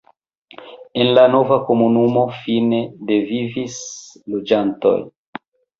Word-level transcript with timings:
En 1.03 1.09
la 1.19 1.25
nova 1.33 1.59
komunumo 1.69 2.25
fine 2.39 2.81
de 3.11 3.21
vivis 3.31 3.81
loĝantoj. 4.35 5.01